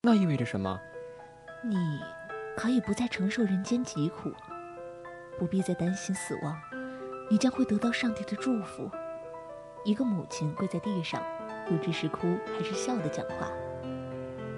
[0.00, 0.80] 那意味着什么？
[1.62, 1.76] 你
[2.56, 4.32] 可以不再承受人间疾苦，
[5.38, 6.56] 不必再担心死亡，
[7.30, 8.90] 你将会得到上帝的祝福。
[9.84, 11.22] 一个母亲跪在地上，
[11.68, 13.50] 不知是哭还是笑的讲话。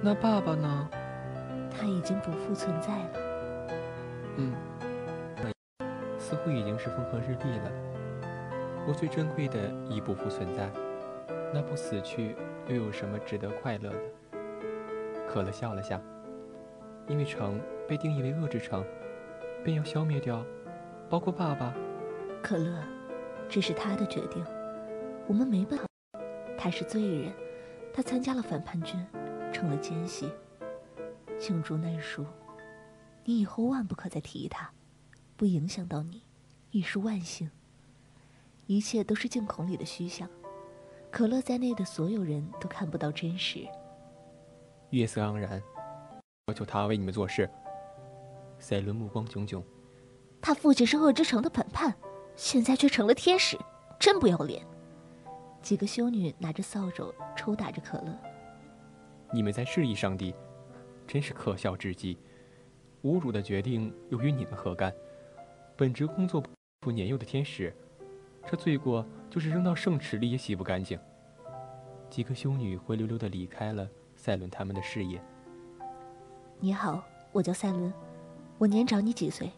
[0.00, 0.88] 那爸爸呢？
[1.78, 3.10] 他已经不复存在了。
[4.36, 4.52] 嗯，
[6.18, 7.70] 似乎已经是风和日丽了。
[8.86, 10.68] 我最珍贵的已不复存在，
[11.54, 12.34] 那不死去
[12.66, 13.98] 又有什么值得快乐的？
[15.28, 16.00] 可乐笑了笑，
[17.06, 18.84] 因为城被定义为恶之城，
[19.62, 20.44] 便要消灭掉，
[21.08, 21.72] 包括爸爸。
[22.42, 22.82] 可乐，
[23.48, 24.44] 这是他的决定，
[25.28, 25.86] 我们没办法。
[26.56, 27.32] 他是罪人，
[27.92, 28.98] 他参加了反叛军，
[29.52, 30.28] 成了奸细。
[31.38, 32.26] 罄竹难书，
[33.24, 34.70] 你以后万不可再提他，
[35.36, 36.22] 不影响到你，
[36.72, 37.48] 已是万幸。
[38.66, 40.28] 一切都是镜孔里的虚像，
[41.10, 43.66] 可乐在内的所有人都看不到真实。
[44.90, 45.62] 月色盎然，
[46.46, 47.48] 要求他为你们做事。
[48.58, 49.62] 赛伦目光炯炯，
[50.42, 51.94] 他父亲是恶之城的反叛，
[52.34, 53.56] 现在却成了天使，
[53.98, 54.66] 真不要脸。
[55.62, 58.18] 几个修女拿着扫帚抽打着可乐。
[59.32, 60.34] 你们在示意上帝？
[61.08, 62.18] 真是可笑至极！
[63.02, 64.94] 侮辱的决定又与你们何干？
[65.74, 66.42] 本职工作
[66.80, 67.74] 不年幼的天使，
[68.46, 70.98] 这罪过就是扔到圣池里也洗不干净。
[72.10, 75.18] 几个修女灰溜溜地离开了赛伦他们的视野。
[76.60, 77.90] 你好，我叫赛伦，
[78.58, 79.50] 我年长你几岁，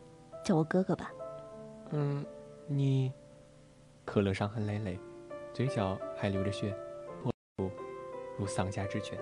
[0.44, 1.10] 叫我哥哥吧。
[1.90, 2.24] 嗯，
[2.68, 3.12] 你……
[4.04, 4.98] 可乐伤痕累累，
[5.52, 6.76] 嘴角还流着血，
[7.56, 7.70] 不
[8.38, 9.18] 如丧家之犬。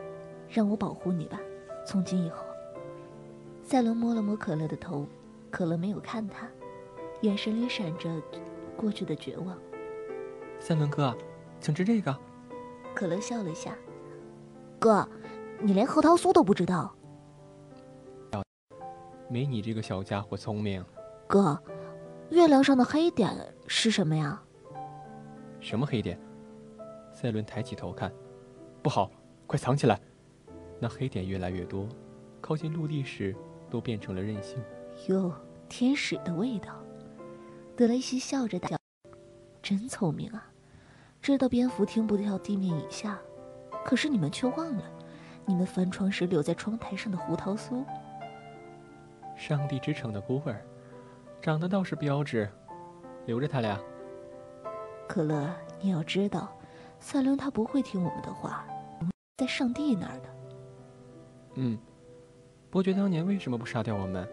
[0.48, 1.38] 让我保护你吧。
[1.88, 2.44] 从今以后，
[3.62, 5.06] 赛伦摸了摸可乐的头，
[5.50, 6.46] 可乐没有看他，
[7.22, 8.10] 眼神里闪着
[8.76, 9.56] 过去的绝望。
[10.60, 11.16] 赛伦哥，
[11.62, 12.14] 请吃这个。
[12.94, 13.74] 可乐笑了下，
[14.78, 15.08] 哥，
[15.60, 16.94] 你连核桃酥都不知道？
[19.30, 20.84] 没你这个小家伙聪明。
[21.26, 21.58] 哥，
[22.28, 23.34] 月亮上的黑点
[23.66, 24.42] 是什么呀？
[25.58, 26.20] 什么黑点？
[27.14, 28.12] 赛伦抬起头看，
[28.82, 29.10] 不好，
[29.46, 29.98] 快藏起来。
[30.80, 31.88] 那黑点越来越多，
[32.40, 33.34] 靠近陆地时
[33.68, 34.62] 都变成了任性。
[35.08, 35.32] 哟，
[35.68, 36.80] 天使的味道！
[37.76, 38.76] 德雷西笑着道
[39.62, 40.50] ：“真聪明啊，
[41.20, 43.18] 知道蝙蝠听不到地面以下，
[43.84, 44.82] 可是你们却忘了，
[45.44, 47.84] 你们翻窗时留在窗台上的胡桃酥。
[49.36, 50.60] 上帝之城的孤儿，
[51.40, 52.50] 长得倒是标致，
[53.26, 53.78] 留着他俩。
[55.08, 55.48] 可乐，
[55.80, 56.56] 你要知道，
[56.98, 58.66] 赛伦他不会听我们的话，
[59.36, 60.28] 在上帝那儿的。”
[61.60, 61.76] 嗯，
[62.70, 64.28] 伯爵当年为什么不杀掉我们？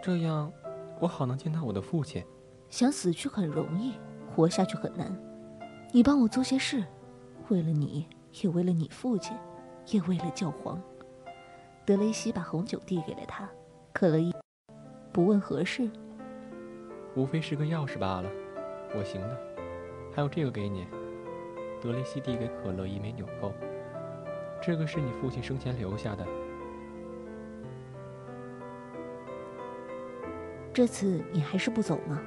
[0.00, 0.52] 这样，
[1.00, 2.24] 我好能见到我的父亲。
[2.70, 3.94] 想死去很容易，
[4.32, 5.12] 活下去很难。
[5.90, 6.84] 你帮我做些事，
[7.48, 8.06] 为了你，
[8.40, 9.36] 也为了你父亲，
[9.88, 10.80] 也为了教皇。
[11.84, 13.50] 德雷西把红酒递给了他，
[13.92, 14.32] 可乐一
[15.10, 15.90] 不问何事，
[17.16, 18.30] 无非是个钥匙罢了。
[18.96, 19.36] 我行的，
[20.14, 20.86] 还有这个给你。
[21.82, 23.52] 德雷西递给可乐一枚纽扣，
[24.62, 26.24] 这个是你父亲生前留下的。
[30.74, 32.20] 这次你还是不走吗？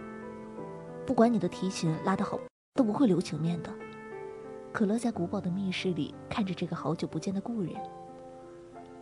[1.05, 2.39] 不管你的提琴拉得好，
[2.75, 3.69] 都不会留情面的。
[4.71, 7.73] 可乐在古堡的密室里看着这个好久不见的故人。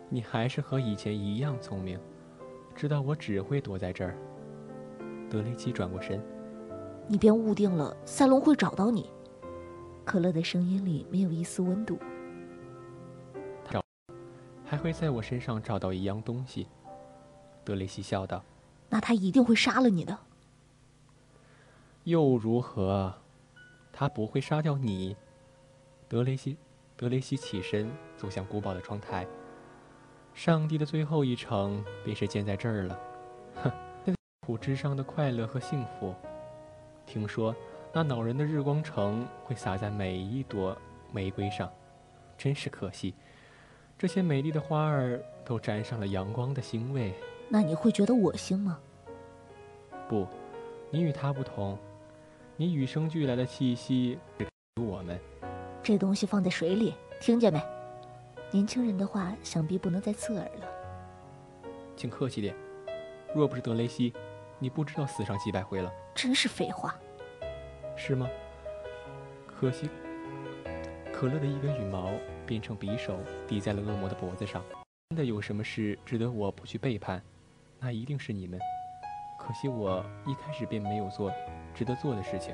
[0.08, 1.96] 你还是和以前一样聪明，
[2.74, 4.18] 知道我只会躲在这儿。
[5.30, 6.20] 德雷奇转过身，
[7.06, 9.08] 你便误定了，赛隆会找到你。
[10.04, 11.96] 可乐的声音里没有一丝温度。
[13.70, 13.80] 找，
[14.64, 16.66] 还会在我身上找到一样东西。
[17.64, 18.44] 德雷西笑道。
[18.88, 20.18] 那他一定会杀了你的。
[22.04, 23.14] 又如何？
[23.92, 25.16] 他不会杀掉你。
[26.08, 26.56] 德雷西，
[26.96, 29.26] 德雷西起身走向古堡的窗台。
[30.34, 33.00] 上帝的最后一程便是建在这儿了。
[33.56, 33.72] 哼，
[34.46, 36.14] 苦之上的快乐和幸福。
[37.06, 37.56] 听说
[37.92, 40.76] 那恼人的日光城会洒在每一朵
[41.10, 41.72] 玫瑰上，
[42.36, 43.14] 真是可惜。
[43.98, 47.14] 这些美丽的花儿都沾上了阳光的腥味。
[47.48, 48.78] 那你会觉得恶心吗？
[50.08, 50.26] 不，
[50.90, 51.78] 你与他不同，
[52.56, 54.18] 你与生俱来的气息
[54.80, 55.18] 我们。
[55.82, 57.62] 这东西放在水里，听见没？
[58.50, 60.68] 年轻人的话想必不能再刺耳了。
[61.96, 62.54] 请客气点，
[63.34, 64.12] 若不是德雷西，
[64.58, 65.92] 你不知道死上几百回了。
[66.14, 66.94] 真是废话。
[67.96, 68.28] 是吗？
[69.46, 69.88] 可惜，
[71.12, 72.10] 可乐的一根羽毛
[72.44, 74.62] 变成匕首抵在了恶魔的脖子上。
[75.10, 77.22] 真的有什么事值得我不去背叛？
[77.86, 78.58] 那一定是你们，
[79.38, 81.32] 可惜我一开始便没有做
[81.72, 82.52] 值得做的事情。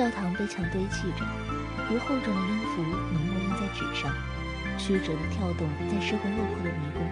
[0.00, 1.26] 教堂被墙堆砌着，
[1.90, 4.10] 如厚重的音符浓墨印在纸上，
[4.78, 7.06] 曲折的跳动在失魂落魄的迷宫。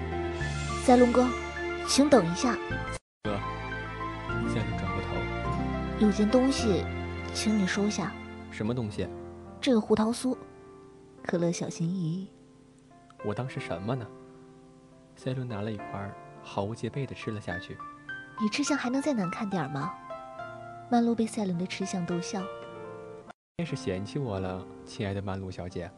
[0.80, 1.28] 塞隆哥，
[1.86, 2.56] 请等一下。
[3.24, 3.36] 哥，
[4.48, 6.82] 赛隆转过头，有件东西，
[7.34, 8.10] 请你收下。
[8.50, 9.06] 什么东西？
[9.60, 10.34] 这个胡桃酥。
[11.22, 12.30] 可乐小心翼翼。
[13.22, 14.06] 我当是什么呢？
[15.14, 16.10] 赛伦拿了一块，
[16.42, 17.76] 毫无戒备地吃了下去。
[18.40, 19.92] 你吃相还能再难看点吗？
[20.90, 22.42] 曼璐被赛伦的吃相逗笑。
[23.58, 25.90] 便是嫌弃我了，亲爱的曼露小姐。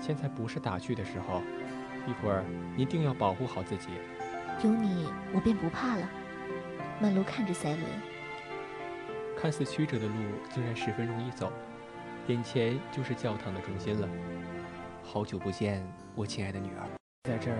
[0.00, 1.40] 现在不是打趣的时候，
[2.04, 2.44] 一会儿
[2.76, 3.90] 一定要保护好自己。
[4.64, 6.10] 有你，我便不怕了。
[7.00, 7.84] 曼露看着赛伦，
[9.38, 10.14] 看似曲折的路，
[10.52, 11.52] 竟然十分容易走。
[12.26, 14.08] 眼前就是教堂的中心了。
[15.04, 15.86] 好久不见，
[16.16, 16.90] 我亲爱的女儿，
[17.22, 17.58] 在这儿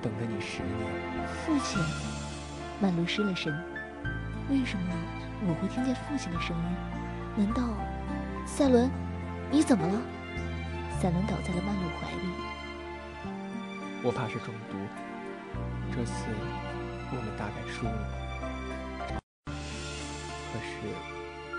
[0.00, 1.26] 等了你十年。
[1.26, 1.82] 父亲，
[2.80, 3.52] 曼露失了神。
[4.48, 4.94] 为什么
[5.48, 7.44] 我会听见父亲的声音？
[7.44, 7.64] 难道，
[8.48, 8.90] 赛伦，
[9.52, 10.00] 你怎么了？
[10.98, 12.16] 赛伦倒在了曼露怀里。
[14.02, 14.76] 我怕是中毒，
[15.92, 16.24] 这次
[17.12, 17.92] 我们大概输了。
[19.46, 20.72] 可是，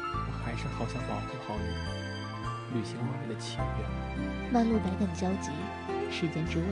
[0.03, 4.49] 我还是好想保护好你，履行我们的契约。
[4.51, 5.51] 曼露百感交集。
[6.11, 6.65] 时间之外，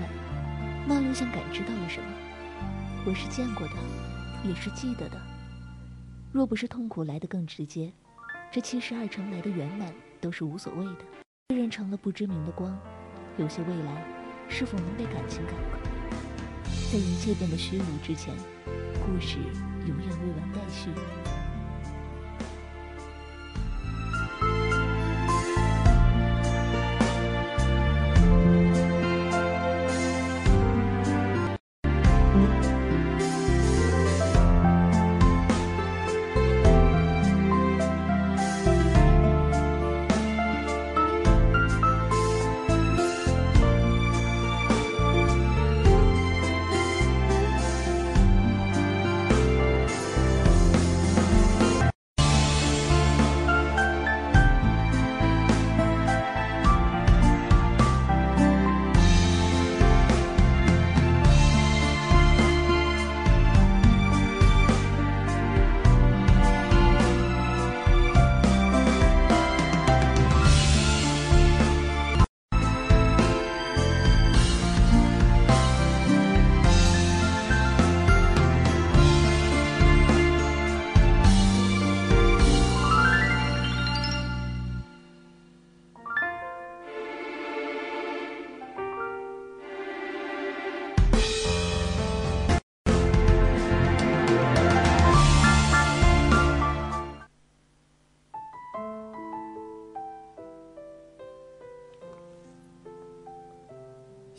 [0.88, 2.10] 曼露像感知到了什么。
[3.06, 3.76] 我是见过的，
[4.44, 5.18] 也是记得的。
[6.34, 7.94] 若不是痛苦来得更直接，
[8.52, 11.06] 这七十二城来的圆满都是无所谓的。
[11.50, 12.78] 确认成了不知名的光，
[13.38, 14.04] 有些未来
[14.50, 15.80] 是否能被感情感化？
[16.92, 18.34] 在一切变得虚无之前，
[19.06, 19.38] 故事
[19.88, 20.90] 永远未完待续。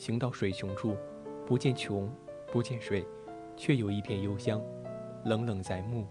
[0.09, 0.97] 行到水穷处，
[1.45, 2.11] 不见穷，
[2.51, 3.07] 不见水，
[3.59, 4.59] 却有一片幽香，
[5.27, 6.07] 冷冷在目，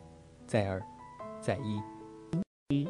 [0.46, 0.80] 在耳，
[1.42, 1.58] 在
[2.70, 2.88] 衣。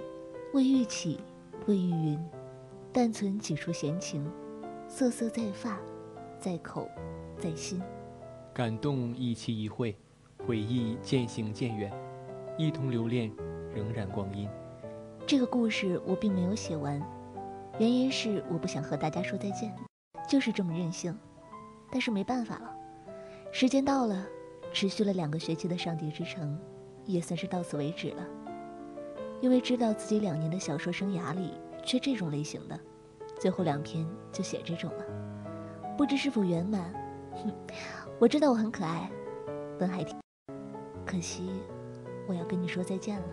[0.53, 1.21] 未欲起，
[1.65, 2.19] 未欲云，
[2.91, 4.29] 但存几处闲情，
[4.89, 5.79] 瑟瑟在发，
[6.41, 6.89] 在口，
[7.39, 7.81] 在心。
[8.53, 9.95] 感动一期一会，
[10.45, 11.89] 回忆渐行渐远，
[12.57, 13.31] 一同留恋，
[13.73, 14.45] 仍然光阴。
[15.25, 17.01] 这个故事我并没有写完，
[17.79, 19.73] 原因是我不想和大家说再见。
[20.27, 21.17] 就是这么任性，
[21.89, 22.75] 但是没办法了。
[23.51, 24.25] 时间到了，
[24.73, 26.53] 持续了两个学期的《上帝之城》，
[27.05, 28.23] 也算是到此为止了。
[29.39, 31.53] 因为知道自己两年的小说生涯里
[31.83, 32.77] 缺这种类型的，
[33.39, 35.05] 最后两篇就写这种了。
[35.97, 36.93] 不知是否圆满？
[37.43, 37.51] 哼，
[38.19, 39.09] 我知道我很可爱，
[39.79, 40.17] 文海婷。
[41.05, 41.49] 可惜，
[42.27, 43.27] 我要跟你说再见了。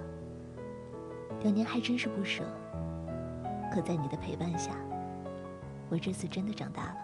[1.43, 2.45] 两年还真是不舍，
[3.73, 4.77] 可在你的陪伴下。
[5.95, 6.97] 我这次真的长大了，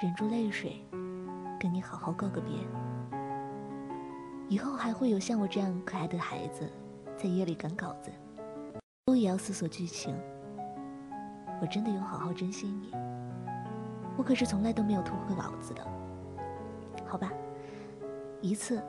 [0.00, 0.82] 忍住泪水，
[1.60, 2.50] 跟你好好告个别。
[4.48, 6.66] 以后还会有像我这样可爱的孩子，
[7.14, 8.10] 在夜里赶稿子，
[9.04, 10.16] 都也要思索剧情。
[11.60, 12.90] 我真的有好好珍惜你，
[14.16, 15.86] 我可是从来都没有拖过稿子的。
[17.06, 17.30] 好吧，
[18.40, 18.82] 一次，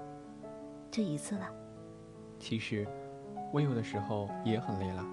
[0.89, 1.45] 就一次了。
[2.39, 2.87] 其实，
[3.51, 5.05] 我有的时候也很累了，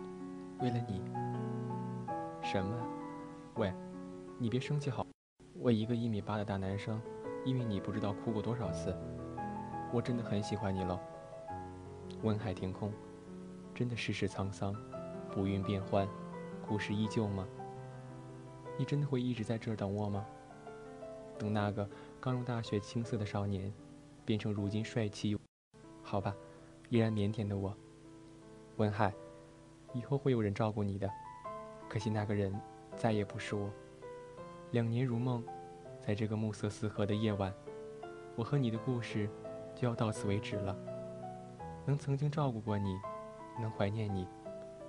[0.61, 1.03] 为了你。
[2.43, 3.00] 什么？
[3.57, 3.73] 喂，
[4.39, 5.07] 你别生气好。
[5.55, 7.01] 我一个一米八的大男生，
[7.45, 8.97] 因为你不知道哭过多少次。
[9.93, 10.99] 我真的很喜欢你了。
[12.23, 12.93] 温海天空，
[13.75, 14.75] 真的世事沧桑，
[15.29, 16.09] 浮云变幻，
[16.67, 17.47] 故事依旧吗？
[18.79, 20.25] 你真的会一直在这儿等我吗？
[21.37, 21.89] 等那个
[22.21, 23.73] 刚入大学青涩的少年，
[24.25, 25.37] 变成如今帅气，
[26.03, 26.35] 好吧，
[26.89, 27.77] 依然腼腆的我。
[28.77, 29.13] 温海，
[29.93, 31.11] 以后会有人照顾你的。
[31.89, 32.55] 可惜那个人
[32.97, 33.71] 再也不是我。
[34.73, 35.45] 两年如梦，
[36.01, 37.53] 在这个暮色四合的夜晚，
[38.37, 39.29] 我和你的故事
[39.75, 40.77] 就要到此为止了。
[41.87, 42.97] 能曾经照顾过你，
[43.61, 44.29] 能怀念你，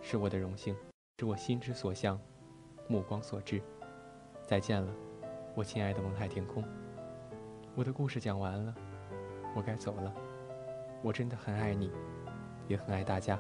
[0.02, 0.76] 是我的荣幸，
[1.20, 2.20] 是我心之所向，
[2.88, 3.62] 目光所至。
[4.46, 4.94] 再见了，
[5.56, 6.64] 我亲爱的文海天空。
[7.76, 8.76] 我的故事讲完了，
[9.56, 10.14] 我该走了。
[11.02, 11.90] 我真的很爱你，
[12.68, 13.40] 也很爱大家。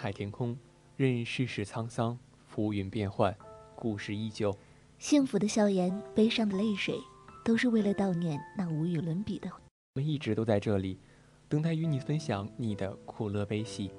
[0.00, 0.56] 海天空，
[0.96, 3.34] 任世事沧桑，浮云变幻，
[3.74, 4.56] 故事依旧。
[4.96, 6.94] 幸福的笑颜，悲伤的泪水，
[7.44, 9.50] 都是为了悼念那无与伦比的。
[9.50, 11.00] 我们一直都在这里，
[11.48, 13.90] 等待与你分享你的苦乐悲喜。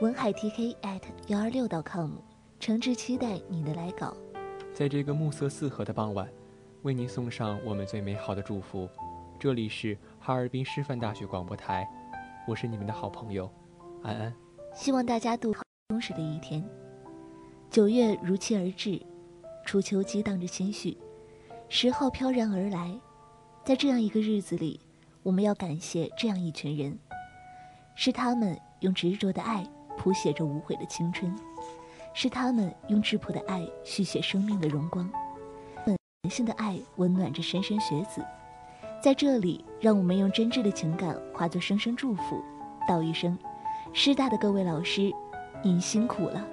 [0.00, 2.12] 文海 TK at 幺二六 .com，
[2.60, 4.16] 诚挚期待你的来稿。
[4.72, 6.30] 在这个暮色四合的傍晚，
[6.82, 8.88] 为您送上我们最美好的祝福。
[9.40, 11.84] 这里是哈尔滨师范大学广播台，
[12.46, 13.50] 我是你们的好朋友
[14.04, 14.32] 安安。
[14.78, 16.64] 希望大家度好充实的一天。
[17.68, 19.02] 九月如期而至，
[19.66, 20.96] 初秋激荡着心绪，
[21.68, 22.96] 十号飘然而来。
[23.64, 24.80] 在这样一个日子里，
[25.24, 26.96] 我们要感谢这样一群人，
[27.96, 31.34] 是他们用执着的爱谱写着无悔的青春，
[32.14, 35.10] 是他们用质朴的爱续写生命的荣光，
[35.84, 35.96] 本
[36.30, 38.24] 性的爱温暖着莘莘学子。
[39.02, 42.40] 在这里，让我们用真挚的情感化作声声祝福，
[42.86, 43.36] 道一声。
[43.92, 45.12] 师大的各位老师，
[45.62, 46.46] 您辛苦了。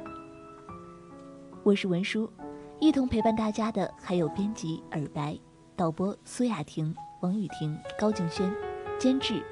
[1.63, 2.31] 我是文书，
[2.79, 5.37] 一同陪伴大家的还有编辑尔白、
[5.75, 8.51] 导播苏雅婷、王雨婷、高静轩，
[8.97, 9.43] 监制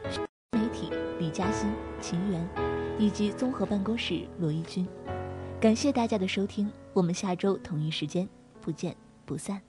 [0.51, 1.69] 媒体李嘉欣、
[1.99, 2.47] 秦源，
[2.97, 4.87] 以及综合办公室罗一军。
[5.59, 8.27] 感谢大家的收听，我们下周同一时间
[8.61, 9.61] 不见不散。